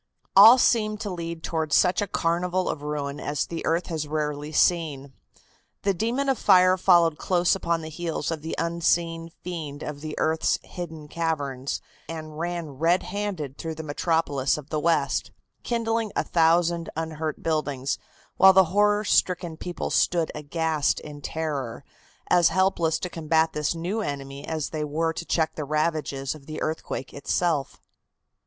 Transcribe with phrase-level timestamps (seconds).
[0.35, 4.51] All seemed to lead towards such a carnival of ruin as the earth has rarely
[4.51, 5.13] seen.
[5.83, 10.17] The demon of fire followed close upon the heels of the unseen fiend of the
[10.17, 15.29] earth's hidden caverns, and ran red handed through the metropolis of the West,
[15.61, 17.99] kindling a thousand unhurt buildings,
[18.37, 21.83] while the horror stricken people stood aghast in terror,
[22.27, 26.47] as helpless to combat this new enemy as they were to check the ravages of
[26.47, 27.79] the earthquake itself.